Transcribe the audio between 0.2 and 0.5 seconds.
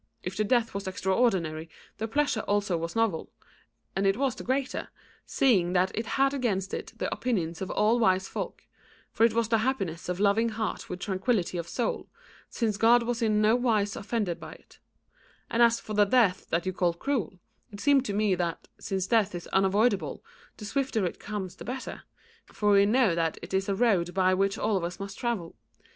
If the